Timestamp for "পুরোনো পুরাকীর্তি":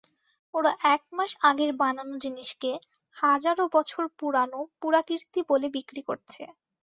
4.19-5.39